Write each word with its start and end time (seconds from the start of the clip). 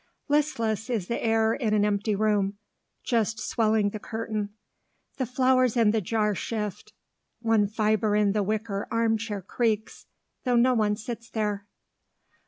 Listless 0.27 0.89
is 0.89 1.07
the 1.07 1.23
air 1.23 1.53
in 1.53 1.75
an 1.75 1.85
empty 1.85 2.15
room, 2.15 2.57
just 3.03 3.39
swelling 3.39 3.91
the 3.91 3.99
curtain; 3.99 4.49
the 5.17 5.27
flowers 5.27 5.77
in 5.77 5.91
the 5.91 6.01
jar 6.01 6.33
shift. 6.33 6.91
One 7.39 7.67
fibre 7.67 8.15
in 8.15 8.31
the 8.31 8.41
wicker 8.41 8.87
arm 8.89 9.15
chair 9.19 9.43
creaks, 9.43 10.07
though 10.43 10.55
no 10.55 10.73
one 10.73 10.95
sits 10.95 11.29
there. 11.29 11.67